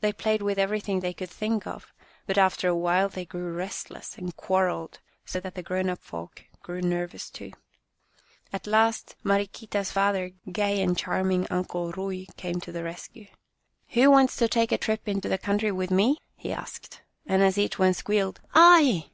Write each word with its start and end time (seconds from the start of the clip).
They 0.00 0.14
played 0.14 0.40
with 0.40 0.58
everything 0.58 1.00
they 1.00 1.12
could 1.12 1.28
think 1.28 1.66
of, 1.66 1.92
but 2.26 2.38
after 2.38 2.66
awhile 2.68 3.10
they 3.10 3.26
grew 3.26 3.52
restless 3.52 4.16
and 4.16 4.34
quarrelled 4.34 5.00
so 5.26 5.38
that 5.38 5.54
the 5.54 5.62
grown 5.62 5.90
up 5.90 5.98
folk 5.98 6.46
grew 6.62 6.80
nervous, 6.80 7.28
too. 7.28 7.52
At 8.54 8.66
last, 8.66 9.16
Mariquita's 9.22 9.92
father, 9.92 10.30
gay 10.50 10.80
and 10.80 10.96
charm 10.96 11.30
ing 11.32 11.46
Uncle 11.50 11.92
Ruy, 11.92 12.24
came 12.38 12.58
to 12.62 12.72
the 12.72 12.82
rescue. 12.82 13.24
Rainy 13.24 13.28
Days 13.28 13.90
79" 13.90 14.04
Who 14.04 14.10
wants 14.12 14.36
to 14.36 14.48
take 14.48 14.72
a 14.72 14.78
trip 14.78 15.06
into 15.06 15.28
the 15.28 15.36
country 15.36 15.70
with 15.72 15.90
me?" 15.90 16.16
he 16.38 16.54
asked, 16.54 17.02
and 17.26 17.42
as 17.42 17.58
each 17.58 17.78
one 17.78 17.92
squealed" 17.92 18.40
I 18.54 19.08